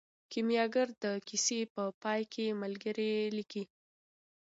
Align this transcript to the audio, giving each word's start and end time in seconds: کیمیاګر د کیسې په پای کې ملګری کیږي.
کیمیاګر 0.31 0.87
د 1.03 1.05
کیسې 1.27 1.59
په 1.73 1.83
پای 2.01 2.21
کې 2.33 2.45
ملګری 2.61 3.13
کیږي. 3.51 3.63